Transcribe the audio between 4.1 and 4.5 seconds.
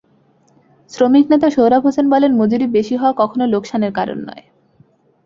নয়।